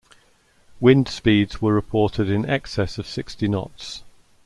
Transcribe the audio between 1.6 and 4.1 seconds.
were reported in excess of sixty knots.